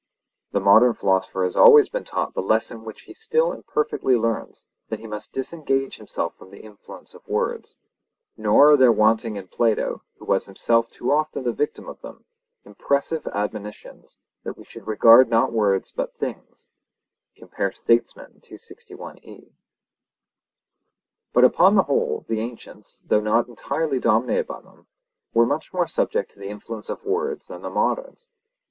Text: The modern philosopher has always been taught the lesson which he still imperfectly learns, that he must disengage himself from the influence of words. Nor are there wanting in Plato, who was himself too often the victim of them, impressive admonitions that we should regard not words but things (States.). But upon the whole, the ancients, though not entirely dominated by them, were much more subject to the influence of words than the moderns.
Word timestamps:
The 0.51 0.59
modern 0.59 0.95
philosopher 0.95 1.43
has 1.43 1.55
always 1.55 1.87
been 1.87 2.05
taught 2.05 2.33
the 2.33 2.41
lesson 2.41 2.83
which 2.85 3.03
he 3.03 3.13
still 3.13 3.51
imperfectly 3.51 4.15
learns, 4.17 4.65
that 4.89 4.97
he 4.97 5.05
must 5.05 5.31
disengage 5.31 5.97
himself 5.97 6.33
from 6.33 6.49
the 6.49 6.63
influence 6.63 7.13
of 7.13 7.27
words. 7.27 7.77
Nor 8.35 8.71
are 8.71 8.77
there 8.77 8.91
wanting 8.91 9.35
in 9.35 9.47
Plato, 9.47 10.01
who 10.17 10.25
was 10.25 10.47
himself 10.47 10.89
too 10.89 11.11
often 11.11 11.43
the 11.43 11.51
victim 11.53 11.87
of 11.87 12.01
them, 12.01 12.25
impressive 12.65 13.27
admonitions 13.27 14.17
that 14.43 14.57
we 14.57 14.63
should 14.63 14.87
regard 14.87 15.29
not 15.29 15.51
words 15.51 15.93
but 15.95 16.15
things 16.17 16.71
(States.). 17.71 18.13
But 21.31 21.43
upon 21.45 21.75
the 21.75 21.83
whole, 21.83 22.25
the 22.27 22.39
ancients, 22.39 23.03
though 23.05 23.21
not 23.21 23.47
entirely 23.47 23.99
dominated 23.99 24.47
by 24.47 24.61
them, 24.61 24.87
were 25.35 25.45
much 25.45 25.71
more 25.71 25.85
subject 25.85 26.31
to 26.31 26.39
the 26.39 26.49
influence 26.49 26.89
of 26.89 27.05
words 27.05 27.49
than 27.49 27.61
the 27.61 27.69
moderns. 27.69 28.31